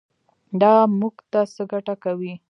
[0.61, 2.33] دا موږ ته څه ګټه کوي.